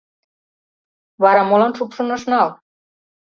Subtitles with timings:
[1.23, 2.49] Вара молан шупшын ыш нал?